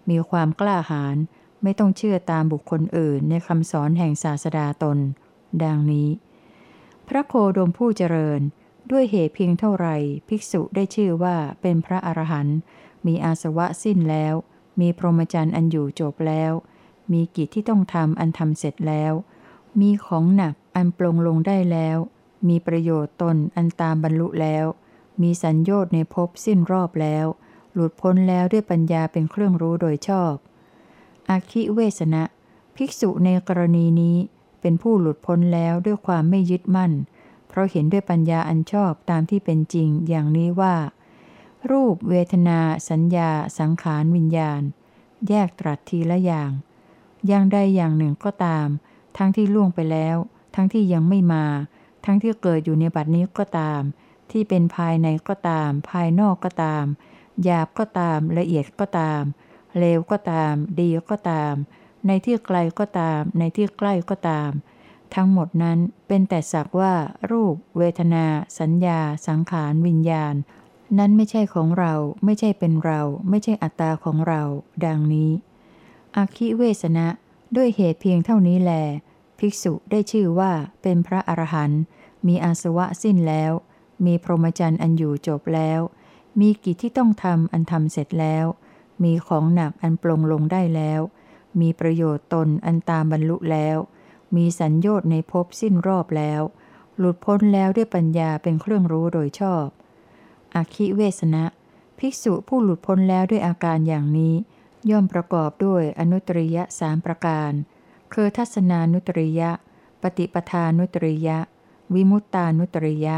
[0.10, 1.18] มีความกล้าหาญ
[1.64, 4.98] ไม่ต้องเชื่อตามบุคคลอื่นในคำสอนแห่งศาสดาตน
[5.64, 6.10] ดังนี้
[7.08, 8.42] พระโคดมผู้เจริญ
[8.92, 9.88] ด้วยเหตุเพียงเท่าไร
[10.28, 12.58] ภิกษุได้ชื่อว่าเป็นพระอรหันต์
[13.06, 14.34] มีอาสวะสิ้นแล้ว
[14.80, 16.52] มีพรหมจรรย์อันอยู่จบแล้ว
[17.12, 19.14] มีกิจที่ต้องทำอันทำเสร็จแล้ว
[19.80, 21.98] มีของหนักอันปลงลงได้แล้ว
[22.48, 24.66] มีประโยชน์ตนอันตามบรรลุแล้ว
[25.22, 27.26] มีสัญญต์ในภพสิ้นรอบแล้ว
[27.74, 30.34] หลุดพ้นแล้วด้วยปัญญาเป็นเครื่องรู้โดยชอบ
[31.30, 32.24] อาคิเวสนะ
[32.76, 34.18] ภิกษุในกรณีนี้
[34.62, 36.92] เป็นผู้หลุดพ้นแล้วด้วยความไม่ยึดมั่น
[37.48, 40.76] เพราะเห็นด้วยปัญญาอันชอบตามที่เป็นจริงอย่างนี้ว่า
[41.70, 44.62] รูปเวทนาสัญญา สังขารวิญญาณ
[45.30, 46.52] แยกตรัสทีละอย่าง
[47.28, 48.68] อย่างใดอย่างหนึ่งก็ตาม
[49.18, 50.18] ทั้งที่ล่วงไปแล้ว
[50.56, 51.46] ทั้งที่ยังไม่มา
[52.06, 53.82] ทั้งที่เกิดอยู่ในบัดนี้ก็ตาม
[54.32, 56.86] ที่เป็นภายในก็ตาม ภายนอกก็ตาม
[57.44, 59.24] หยาบก็ตามละเอียดก็ตาม
[59.78, 61.54] เลวก็ตาม ดีก็ตาม
[62.08, 64.52] ในที่ไกลก็ตาม ในที่ใกล้ก็ตาม
[65.16, 66.94] ทั้งหมดนั้นเป็นแต่สักว่า
[67.32, 68.26] รูป เวทนา
[68.60, 70.36] สัญญา สังขารวิญญาณ
[70.98, 71.94] นั้นไม่ใช่ของเรา
[72.26, 74.42] ไม่ใช่เป็นเรา ไม่ใช่อัตตาของเรา
[74.86, 75.32] ดังนี้
[76.16, 77.08] อาคิเวสนะ
[77.56, 78.72] ด้วยเหตุเพียงเท่านี้แล
[79.40, 80.52] ภิกษุได้ชื่อว่า
[80.82, 81.82] เป็นพระอรหันต์
[82.28, 83.52] มีอาสวะสิ้นแล้ว
[84.06, 85.80] มีพรหมจรรย์อันอยู่จบแล้ว
[86.40, 88.46] มีกิจที่ต้องทำอันทำเสร็จแล้ว
[89.04, 91.02] มีของหนักอันปลงลงได้แล้ว
[91.60, 93.78] มีประโยชน์ตนอันตามบรรลุแล้ว
[94.36, 96.42] มีสัญญต์ในภพสิ้นรอบแล้ว
[96.98, 99.66] หลุดพ้นแล้วด้วยปัญญาเป็นเครื่องรู้โดยชอบ
[100.56, 101.46] อาคิเวสนะ
[101.98, 104.36] ภิกษุผู้หลุดพ้นแล้วด้วยอาการอย่างนี้
[104.90, 107.52] ย่อมประกอบด้วยอนุตริยะสามประการ
[108.14, 109.52] คือทัศนานุตริยะ
[110.02, 111.38] ปฏิปทานุตริยะ
[111.94, 113.18] วิมุตตานุตริยะ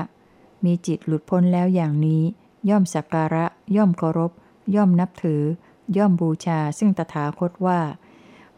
[0.65, 2.23] มีจิตหลุดพ้นแล้วอย่างนี้
[2.69, 4.31] ย่อมสักการะ ย่อมเคารพ
[4.75, 5.43] ย่อมนับถือ
[5.97, 7.79] ย่อมบูชาซึ่งตถาคตว่า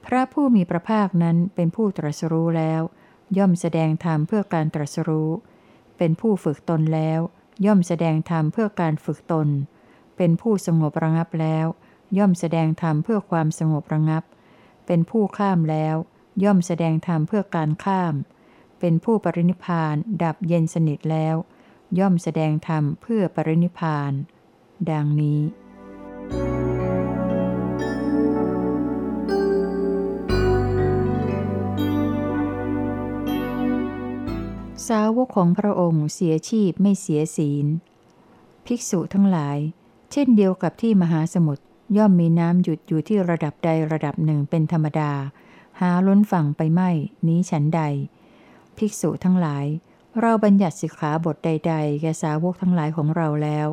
[0.05, 2.81] พระผู้มีพระภาคนั้นเป็นผู้ตรัสรู้แล้ว
[3.37, 5.31] ย่อมแสดงธรรมเพื่อการตรัสรู้
[5.97, 7.19] เป็นผู้ฝึกตนแล้ว
[7.65, 9.47] ย่อมแสดงธรรมเพื่อการฝึกตน
[10.17, 11.65] เป็นผู้สงบระงับแล้ว
[12.17, 14.23] ย่อมแสดงธรรมเพื่อความสงบระงับ
[14.85, 15.95] เป็นผู้ข้ามแล้ว
[16.43, 18.13] ย่อมแสดงธรรมเพื่อการข้าม
[18.79, 21.35] เป็นผู้ปรินิพานดับเย็นสนิทแล้ว
[21.99, 24.11] ย่อมแสดงธรรมเพื่อปรินิพาน
[24.91, 25.41] ดังนี้
[34.87, 37.67] สาวกของพระองค์เสียชีพไม่เสียศีล
[38.65, 39.57] ภิกษุทั้งหลาย
[40.11, 41.63] เช่นเดียวกับที่มหาสมุทร
[41.97, 45.11] ย่อมมีน้ำหยุดอยู่ที่ระดับใดระดับหนึ่งเป็นธรรมดา
[45.79, 46.89] หาล้นฝั่งไปไม่
[47.27, 47.81] นี้ฉันใด
[48.77, 49.65] ภิกษุทั้งหลาย
[50.19, 53.67] เราบัญญัติสิกขาบทใด ๆ แก่สาวกทั้งหลายของเราแล้ว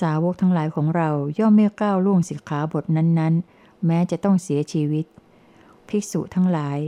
[0.00, 5.06] สาวกทั้งหลายของเราย่อมไม่ก้าวล่วงสิกขาบทนั้นๆ แม้จะต้องเสียชีวิต
[5.88, 6.78] ภิกษุทั้งหลาย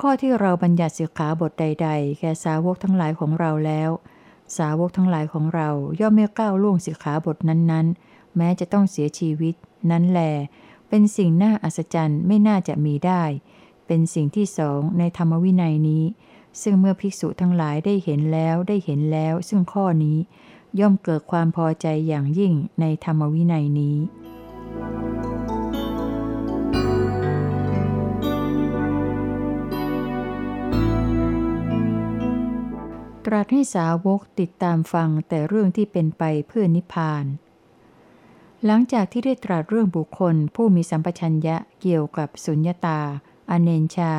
[0.00, 3.90] ข้อที่เราบัญญัติสิกขาบทใด ๆ แก่สาวกทั้งหลายของเราแล้ว
[4.58, 5.68] สาวกทั้งหลายของเรา
[6.00, 9.54] ย่อมไม่ก้าวล่วงสิกขาบทนั้นๆ แม้จะต้องเสียชีวิต
[9.90, 10.20] นั้นแล
[10.88, 13.22] เป็นสิ่งน่าอัศจรรย์ไม่น่าจะมีได้
[13.86, 16.04] เป็นสิ่งที่สองในธรรมวินัยนี้
[16.62, 20.18] ซึ่งเมื่อภิกษุทั้งหลายได้เห็นแล้วได้เห็นแล้ว ซึ่งข้อนี้
[20.80, 23.96] ย่อมเกิดความพอใจอย่างยิ่งในธรรมวินัยนี้
[33.34, 37.24] รัสให้สาวกติดตามฟังแต่เรื่องที่เป็นไปเพื่อนิพพาน
[38.64, 43.00] หลังจากที่ได้ตรัสเรื่องบุคคล ผู้มีสัมปชัญญะเกี่ยวกับสุญญาตา
[43.50, 44.12] อเนนชา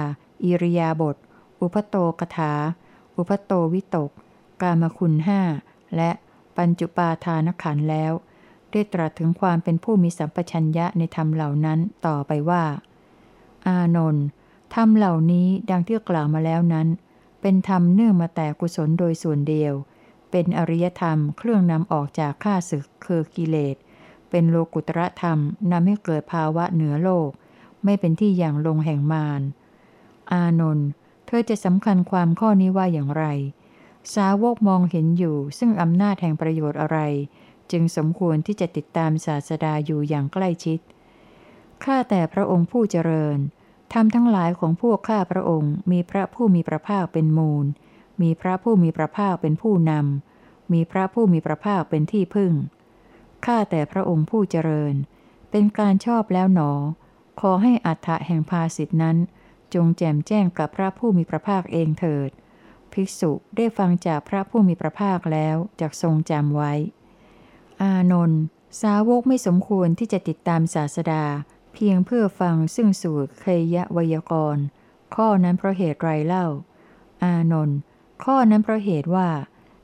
[0.44, 1.16] อิริยาบถ
[1.62, 2.54] อุปโตกถา
[3.18, 4.12] อุปโตวิตก
[4.62, 5.42] กามคุณห้า
[5.96, 6.12] และ
[6.58, 8.14] ปัญจุปาทานขันแล้ว
[8.72, 12.64] ได้ตรัสถึงความเป็นผู้มีสัมปชัญญะในธรรมเหล่านั้นต่อไปว่า
[13.68, 14.26] อานนท์
[14.76, 16.88] ธรรมเหล่านี้ดังที่กล่าวมาแล้วนั้น
[17.48, 19.74] เป็นธรรมเนื่องมาแต่กุศลโดยส่วนเดียว
[20.32, 23.76] เป็นอริยธรรมเครื่องนำออกจากข้าศึกคือกิเลส
[24.30, 25.40] เป็นโลกุตระธรรม
[25.72, 27.30] นำให้เกิดภาวะเหนือโลก
[27.84, 29.42] ไม่เป็นที่อย่างลงแห่งมาร
[30.32, 30.88] อานนท์
[31.26, 33.26] เธอจะสำคัญความข้อนี้ว่าอย่างไร
[34.16, 37.00] สาวกมองเห็นอยู่ซึ่งอำนาจแห่งประโยชน์อะไร
[37.72, 40.80] จึงสมควรที่จะติดตามศาสดาอยู่อย่างใกล้ชิด
[41.84, 43.38] ข้าแต่พระองค์ผู้เจริญ
[43.94, 47.66] ธรรมทั้งหลายของพวกข้าพระองค์ มีพระผู้มีพระภาคเป็นมูล
[48.22, 52.54] มีพระผู้มีพระภาคเป็นผู้นำ มีพระผู้มีพระภาคเป็นที่พึ่ง
[53.46, 54.94] ข้าแต่พระองค์ผู้เจริญ
[55.52, 56.72] เป็นการชอบแล้วหนอ
[57.42, 59.18] ขอให้อัฏฐะแห่งภาสิทธินั้น
[59.74, 62.30] จงแจมแจ้งกับพระผู้มีพระภาคเองเถิด
[62.94, 66.74] ภิกษุได้ฟังจากพระผู้มีพระภาคแล้วจากทรงจำไว้
[67.82, 68.42] อานนท์
[68.82, 71.24] สาวกไม่สมควรที่จะติดตามศาสดา
[71.76, 74.58] เพียงเพื่อฟังซึ่งสูตรเคยะวยากร
[75.16, 76.46] ข้อนั้นเพราะเหตุไรเล่า
[77.24, 77.78] อานนท์
[78.24, 79.30] ข้อนั้นเพราะเหตุว่า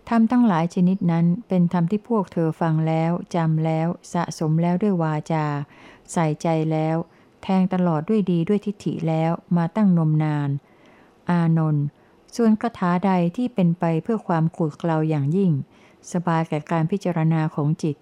[0.10, 5.46] ธรรมทั้งหลายชนิดนั้นเป็นธรรมที่พวกเธอฟังแล้วจำแล้ว สะสมแล้วด้วยวาจา
[6.12, 6.96] ใส่ใจแล้ว
[7.44, 10.50] แทงตลอดด้วยดีด้วยทิฏฐิแล้วมาตั้งนมนาน
[11.30, 11.86] อานนท์
[12.36, 15.52] ส่วนคาถาใดที่เป็นไปเพื่อความขูดเกลาอย่างยิ่ง
[16.12, 17.96] สบายแก่การพิจารณาของจิต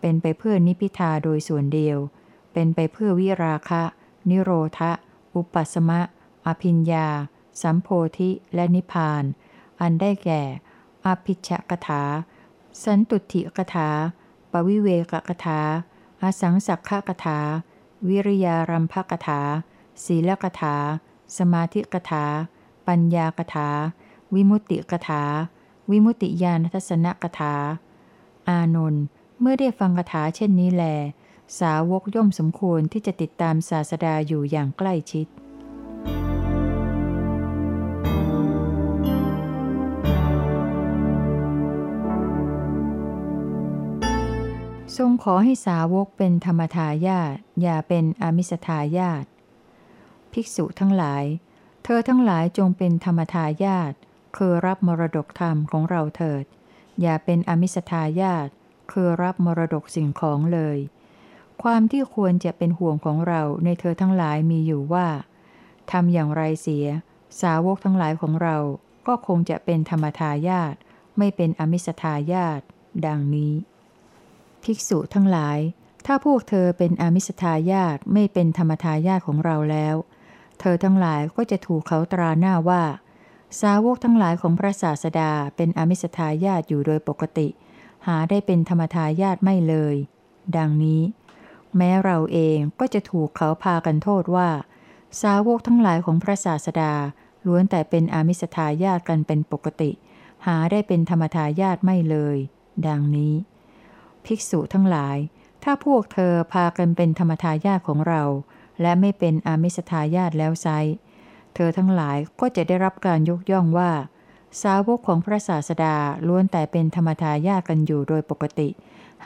[0.00, 1.98] เป็นไปเพื่อนิพิทาโดยส่วนเดียว
[2.52, 3.82] เป็นไปเพื่อวิราคะ
[4.28, 4.90] นิโรธะ
[5.34, 6.00] อุปัสมะ
[6.46, 7.08] อภิญญา
[7.62, 7.88] สัมโพ
[8.18, 9.24] ธิและนิพาน
[9.80, 10.42] อันได้แก่
[11.06, 12.02] อภิชกถา
[12.82, 13.88] สันตุติกถา
[14.52, 15.60] ปวิเวกกถา
[16.22, 17.38] อสังสักขกถา
[18.08, 19.40] วิริยารัมภกถา
[20.04, 20.76] ศีลกถา
[21.36, 22.24] สมาธิกถา
[22.86, 23.68] ปัญญากถา
[24.34, 25.22] วิมุตติกถา
[25.90, 27.54] วิมุตติญาณทัศนกถา
[28.48, 29.04] อานนท์
[29.40, 30.84] เมื่อได้ฟังคาถาเช่นนี้แล
[31.60, 35.26] สาวกย่อมสมควรที่จะติดตามศาสดาอยู่อย่างใกล้ชิด
[44.96, 49.24] ทรงขอให้สาวกเป็นธรรมทายาทอย่าเป็นอมิสทายาท
[50.32, 51.24] ภิกษุทั้งหลาย
[51.84, 53.92] เธอทั้งหลายจงเป็นธรรมทายาท
[54.36, 56.44] คือรับมรดกธรรมของเราเถิด
[57.00, 58.48] อย่าเป็นอมิสทายาท
[58.92, 60.78] คือรับมรดกสิ่งของเลย
[61.62, 65.06] ความที่ควรจะเป็นห่วงของเราในเธอทั้งหลายมีอยู่ว่า
[65.90, 66.86] ทำอย่างไรเสีย
[67.40, 68.56] สาวกทั้งหลายของเรา
[69.06, 70.74] ก็คงจะเป็นธรรมทายาท
[71.18, 72.60] ไม่เป็นอมิสทายาท
[73.06, 73.52] ดังนี้
[74.62, 75.58] ภิกษุทั้งหลาย
[76.06, 79.96] ถ้าพวกเธอเป็นอมิสทายาทไม่เป็นธรรมทายาทของเราแล้ว
[80.60, 82.82] เธอทั้งหลายก็จะถูกเขาตราหน้าว่า
[83.60, 87.48] สาวกทั้งหลายของพระศาสดาเป็นอมิสทายาทอยู่โดยปกติ
[88.06, 89.96] หาได้เป็นธรรมทายาทไม่เลย
[90.56, 91.02] ดังนี้
[91.76, 94.48] แม้เราเองก็จะถูกเขาพากันโทษว่า
[95.22, 96.92] สาวกทั้งหลายของพระศาสดา
[97.46, 99.90] ล้วนแต่เป็นอามิสทายาทกันเป็นปกติ
[100.46, 102.36] หาได้เป็นธรรมทายาทไม่เลย
[102.86, 103.34] ดังนี้
[104.24, 105.16] ภิกษุทั้งหลาย
[105.64, 108.22] ถ้าพวกเธอพากันเป็นธรรมทายาทของเรา
[108.80, 110.66] และไม่เป็นอามิสทายาทแล้วไซ
[111.54, 113.90] เธอทั้งหลายก็จะได้รับการยกย่องว่า
[114.62, 118.68] สาวกของพระศาสดาล้วนแต่เป็นธรรมทายาทกันอยู่โดยปกติ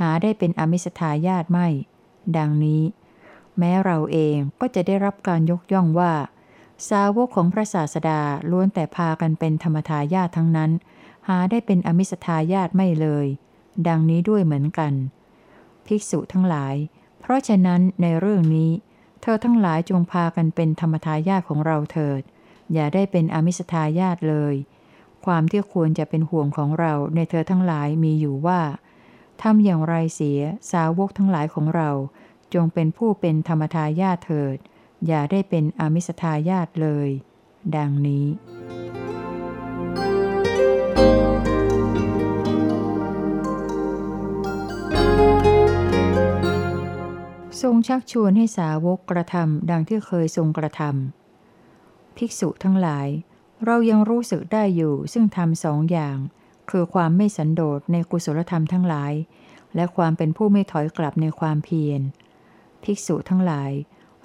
[0.00, 1.68] หาได้เป็นอมิสทายาทไม่
[2.36, 2.82] ดังนี้
[3.58, 6.12] แม้เราเองก็จะได้รับการยกย่องว่า
[6.88, 10.70] สาวกของพระศาสดาล้วนแต่พากันเป็นธรรมทายาททั้งนั้น
[11.28, 13.26] หาได้เป็นอมิสทายาทไม่เลย
[13.88, 14.92] ดังนี้ด้วยเหมือนกัน
[15.86, 16.74] ภิกษุทั้งหลาย
[17.20, 18.70] เพราะฉะนั้นในเรื่องนี้
[19.22, 22.22] เธอทั้งหลายจงพากันเป็นธรรมทายาทของเราเถิด
[22.72, 24.54] อย่าได้เป็นอมิสทายาทเลย
[25.24, 28.60] ความที่ควรจะเป็นห่วงของเราในเธอทั้งหลายมีอยู่ว่า
[29.42, 30.40] ทำอย่างไรเสีย
[30.72, 31.90] สาวกทั้งหลายของเรา
[32.54, 34.56] จงเป็นผู้เป็นธรรมทายาทเถิด
[35.06, 37.08] อย่าได้เป็นอมิสทายาทเลย
[37.76, 38.26] ดังนี้
[47.62, 53.08] ทรงชักชวนให้สาวกกระทำดังที่เคยทรงกระทำภิกษุทั้งหลาย
[53.64, 56.16] เรายังรู้สึกได้อยู่ซึ่งทำสองอย่าง
[56.70, 59.12] คือความไม่สันโดษในกุศลธรรมทั้งหลาย
[59.74, 62.00] และความเป็นผู้ไม่ถอยกลับในความเพียร
[62.82, 63.72] ภิกษุทั้งหลาย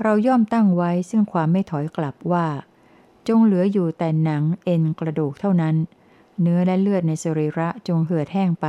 [0.01, 2.47] เราย่อมตั้งไว้ซึ่งความไม่ถอยกลับว่า
[3.27, 5.75] จงเหลืออยู่แต่หนังเอ็นกระดูกเท่านั้น
[6.41, 8.67] เนื้อและเลือดในสรีระจงเหือดแห้งไป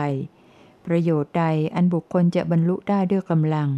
[0.86, 3.68] ประโยชน์ใดอันบุคคลจะบรรลุได้ด้วยกำลัง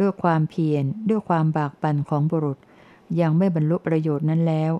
[0.00, 2.58] ด้วยความเพียร ด้วยความบากบั่นของบุรุษ
[3.20, 4.72] ยังไม่บรรลุประโยชน์นั้นแล้ว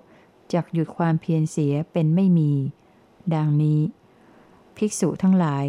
[0.53, 2.51] จักหยุดความเพียรเสียเป็นไม่มี
[3.35, 3.79] ดังนี้
[4.77, 5.65] ภิกษุทั้งหลาย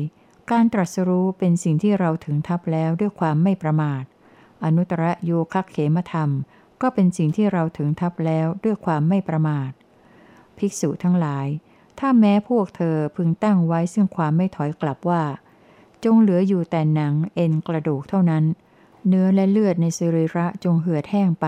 [0.51, 4.05] การตรัสรู้เป็นสิ่งที่เราถึงทับแล้วด้วยความไม่ประมาท
[4.64, 6.31] อนุตตรโยคะเขมธรรม
[6.83, 9.71] ก็เป็นสิ่งที่เราถึงทับแล้วด้วยความไม่ประมาท
[10.59, 11.47] ภิกษุทั้งหลาย
[11.99, 15.23] ถ้าแม้พวกเธอพึงตั้งไว้ซึ่งความไม่ถอยกลับว่า
[16.05, 18.45] จงเหลืออยู่แต่หนังเอ็นกระดูกเท่านั้น
[19.09, 21.47] เนื้อและเลือดในสรีระจงเหือดแห้งไป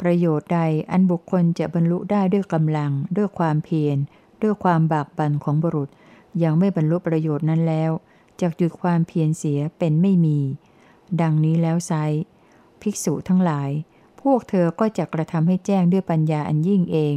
[0.00, 3.96] ประโยชน์ใดอันบุคคลจะบรรลุได้ด้วยกำลัง ด้วยความเพียร
[4.42, 5.88] ด้วยความบากบั่นของบุรุษ
[6.42, 7.90] ยังไม่บรรลุประโยชน์นั้นแล้ว
[8.40, 10.38] จกหยุดความเพียรเสียเป็นไม่มี
[11.20, 11.92] ดังนี้แล้วไซ
[12.82, 13.70] ภิกษุทั้งหลาย
[14.20, 17.16] พวกเธอก็จะกระทำให้แจ้งด้วยปัญญาอันยิ่งเอง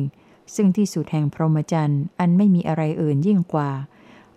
[0.55, 3.71] ซึ่งที่สุดแห่งพรหมจรรย์อันไม่มีอะไรอื่นยิ่งกว่า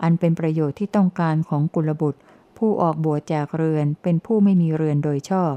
[0.03, 2.21] อันเป็นประโยชน์ที่ต้องการของกุลบุตร
[2.59, 5.55] ผู้ออกบวชจากเรือนเป็นผู้ไม่มีเรือนโดยชอบ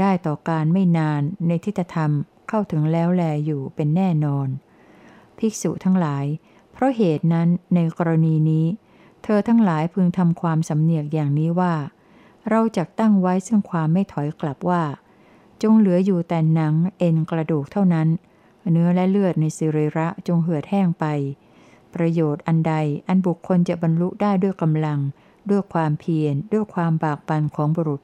[0.00, 2.10] ได้ต่อการไม่นานในทิฏฐธรรม
[2.48, 4.48] เข้าถึงแล้วแลอยู่เป็นแน่นอน
[5.38, 6.24] ภิกษุทั้งหลาย
[6.78, 8.66] เพราะเหตุนั้นในกรณีนี้
[9.22, 11.74] เธอทั้งหลายพึงทำความสำเนียกอย่างนี้ว่า
[12.50, 14.82] เราจะตั้งไว้ซึ่งความไม่ถอยกลับว่า
[15.62, 18.08] จงเหลืออยู่แต่หนังเอ็นกระดูกเท่านั้น
[18.70, 21.04] เนื้อและเลือดในสิริระจงเหือดแห้งไป
[21.94, 22.74] ประโยชน์อันใด
[23.08, 24.98] อันบุคคลจะบรรลุได้ด้วยกำลัง
[25.50, 28.00] ด้วยความเพียรด้วยความบากบั่นของบุรุษ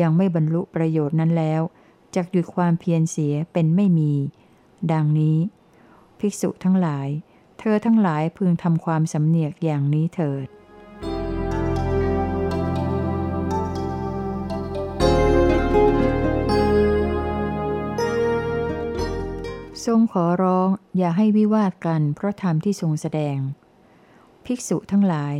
[0.00, 1.62] ยังไม่บรรลุประโยชน์นั้นแล้ว
[2.14, 4.12] จักหยุดความเพียรเสียเป็นไม่มี
[4.92, 5.36] ดังนี้
[6.18, 7.08] ภิกษุทั้งหลาย
[7.72, 10.46] อทั้งหลายพึงทำความสำเนียกอย่างนี้เถิด
[19.86, 23.38] ทรงขอร้องอย่าให้วิวาทกันเพราะธรรมที่ทรงแสดง
[24.44, 25.36] ภิกษุทั้งหลาย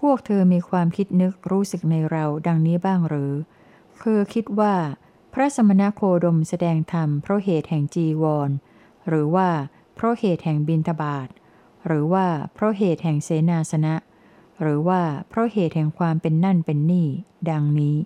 [0.00, 3.32] พวกเธอมีความคิดนึกรู้สึกในเราดังนี้บ้างหรือ
[4.02, 4.74] คือคิดว่า
[5.32, 8.50] พระสมณโคดมแสดงธรรมเพราะเหตุแห่งจีวร
[9.08, 9.48] หรือว่า
[9.94, 11.28] เพราะเหตุแห่งบินทบาท
[11.86, 13.94] หรือว่าเพราะเหตุแห่งเสนาสนะ
[14.60, 17.08] หรือว่าเพราะเหตุแห่งความเป็นนั่นเป็นนี่
[17.50, 17.96] ดังนี้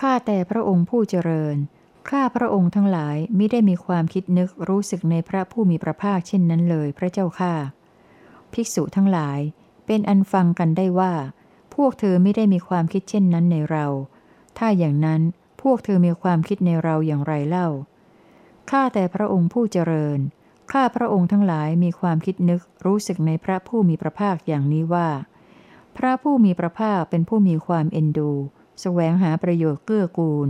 [0.00, 1.56] ข้าแต่พระองค์ผู้เจริญ
[2.08, 7.54] ข้าพระองค์ทั้งหลายไม่ได้มีความคิดนึกรู้สึกในพระผู้มีพระภาคเช่นนั้นเลยพระเจ้าข้า
[8.52, 9.40] ภิกษุทั้งหลาย
[9.86, 11.12] เป็นอันฟังกันได้ว่า
[11.74, 13.86] พวกเธอไม่ได้มีความคิดเช่นนั้นในเรา
[14.58, 15.20] ถ้าอย่างนั้น
[15.62, 17.68] พวกเธอมีความคิดในเราอย่างไรเล่า
[18.70, 20.18] ข้าแต่พระองค์ผู้เจริญ
[20.72, 25.08] ข้าพระองค์ทั้งหลายมีความคิดนึกรู้สึกในพระผู้มีพระภาคอย่างนี้ว่า
[25.96, 28.38] พระผู้มีพระภาคเป็นผู้มีความเอ็นดูส
[28.80, 30.48] แสวงหาประโยชน์เกื้อกูล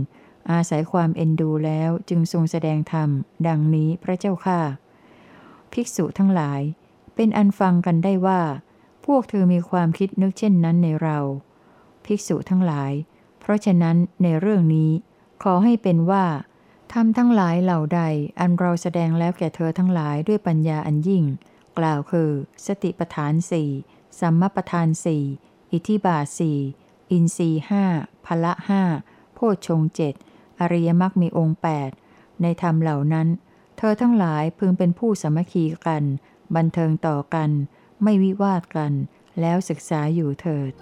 [0.51, 3.09] อาศัยความเอ็นดูแล้วจึงทรงแสดงธรรม
[3.47, 4.59] ดังนี้พระเจ้าข้า
[5.71, 6.61] ภิกษุทั้งหลาย
[7.15, 8.41] เป็นอันฟังกันได้ว่า
[9.05, 11.17] พวกเธอมีความคิดนึกเช่นนั้นในเรา
[12.05, 12.91] ภิกษุทั้งหลาย
[13.39, 14.91] เพราะฉะนั้นในเรื่องนี้
[15.43, 16.25] ขอให้เป็นว่า
[16.93, 18.01] ทำทั้งหลายเหล่าใด
[18.39, 21.23] อันเราแสดงแล้วแก่เธอทั้งหลายด้วยปัญญาอันยิ่ง
[21.77, 22.31] กล่าวคือ
[22.65, 23.69] สติปทานสี่
[24.19, 25.23] สัมมปทานสี่
[25.71, 26.59] อิทิบาสี่
[27.11, 27.83] อินรีห้า
[28.25, 28.83] พละห้า
[29.33, 30.13] โพชฌงเจ็ด
[30.59, 31.59] อริยมรรคมีองค์
[31.99, 33.27] 8 ในธรรมเหล่านั้น
[33.77, 36.03] เธอทั้งหลายพึงเป็นผู้สมัคคีกัน
[36.55, 37.49] บันเทิงต่อกัน
[38.03, 38.93] ไม่วิวาทกัน
[39.39, 40.73] แล้วศึกษาอยู่เถิด